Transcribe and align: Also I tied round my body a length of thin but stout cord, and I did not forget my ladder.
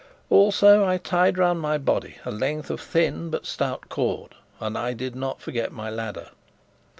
Also 0.31 0.83
I 0.83 0.97
tied 0.97 1.37
round 1.37 1.59
my 1.61 1.77
body 1.77 2.15
a 2.25 2.31
length 2.31 2.71
of 2.71 2.81
thin 2.81 3.29
but 3.29 3.45
stout 3.45 3.87
cord, 3.87 4.33
and 4.59 4.75
I 4.75 4.93
did 4.93 5.15
not 5.15 5.39
forget 5.39 5.71
my 5.71 5.91
ladder. 5.91 6.29